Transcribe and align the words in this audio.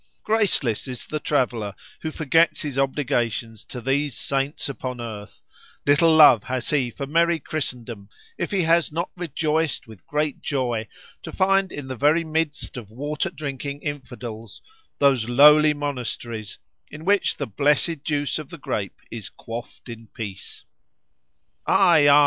Graceless 0.23 0.87
is 0.87 1.05
the 1.05 1.19
traveller 1.19 1.75
who 2.01 2.09
forgets 2.09 2.63
his 2.63 2.75
obligations 2.79 3.63
to 3.65 3.79
these 3.79 4.17
saints 4.17 4.67
upon 4.67 4.99
earth; 4.99 5.41
little 5.85 6.15
love 6.15 6.45
has 6.45 6.71
he 6.71 6.89
for 6.89 7.05
merry 7.05 7.37
Christendom 7.39 8.09
if 8.35 8.49
he 8.49 8.63
has 8.63 8.91
not 8.91 9.11
rejoiced 9.15 9.85
with 9.85 10.07
great 10.07 10.41
joy 10.41 10.87
to 11.21 11.31
find 11.31 11.71
in 11.71 11.87
the 11.87 11.95
very 11.95 12.23
midst 12.23 12.77
of 12.77 12.89
water 12.89 13.29
drinking 13.29 13.83
infidels 13.83 14.59
those 14.97 15.29
lowly 15.29 15.75
monasteries, 15.75 16.57
in 16.89 17.05
which 17.05 17.37
the 17.37 17.45
blessed 17.45 18.03
juice 18.03 18.39
of 18.39 18.49
the 18.49 18.57
grape 18.57 19.01
is 19.11 19.29
quaffed 19.29 19.87
in 19.87 20.07
peace. 20.07 20.65
Ay! 21.67 22.07
ay! 22.07 22.19